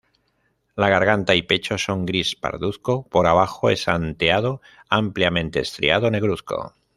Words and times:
La 0.75 0.89
garganta 0.89 1.35
y 1.35 1.43
pecho 1.43 1.77
son 1.77 2.07
gris 2.07 2.35
parduzco; 2.35 3.07
por 3.07 3.27
abajo 3.27 3.69
es 3.69 3.87
anteado, 3.87 4.59
ampliamente 4.89 5.59
estriado 5.59 6.09
negruzco. 6.09 6.73